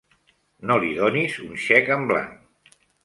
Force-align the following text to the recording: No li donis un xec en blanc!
No 0.71 0.77
li 0.83 0.89
donis 1.01 1.35
un 1.49 1.53
xec 1.67 1.93
en 1.97 2.09
blanc! 2.13 2.73